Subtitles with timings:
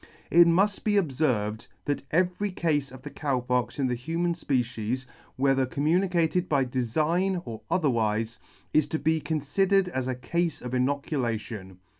[0.31, 5.67] It muft be obferved, that every cafe of Cow Pox in the human fpecies, whether
[5.67, 8.39] com municated by defign or otherwife,
[8.73, 11.77] is to be confidered as a cafe of inoculation.